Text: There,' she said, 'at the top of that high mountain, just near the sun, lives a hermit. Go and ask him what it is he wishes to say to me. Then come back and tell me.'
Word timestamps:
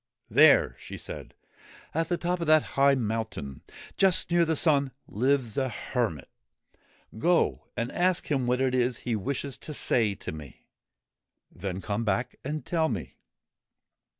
There,' 0.31 0.75
she 0.79 0.97
said, 0.97 1.35
'at 1.93 2.09
the 2.09 2.17
top 2.17 2.39
of 2.39 2.47
that 2.47 2.63
high 2.73 2.95
mountain, 2.95 3.61
just 3.97 4.31
near 4.31 4.45
the 4.45 4.55
sun, 4.55 4.93
lives 5.07 5.59
a 5.59 5.69
hermit. 5.69 6.27
Go 7.19 7.67
and 7.77 7.91
ask 7.91 8.25
him 8.25 8.47
what 8.47 8.59
it 8.61 8.73
is 8.73 9.01
he 9.05 9.15
wishes 9.15 9.59
to 9.59 9.75
say 9.75 10.15
to 10.15 10.31
me. 10.31 10.65
Then 11.51 11.81
come 11.81 12.03
back 12.03 12.35
and 12.43 12.65
tell 12.65 12.89
me.' 12.89 13.17